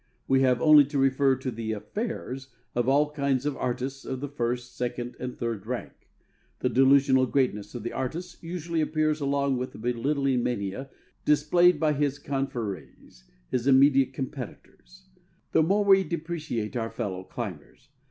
[0.27, 4.27] We have only to refer to the "affairs" of all kinds of artists of the
[4.29, 5.91] first, second, and third rank.
[6.61, 10.89] The delusional greatness of the artist usually appears along with the belittling mania
[11.23, 15.07] displayed by his confreres, his immediate competitors.
[15.51, 17.89] The higher we esteem ourselves, the more we depreciate our fellow climbers.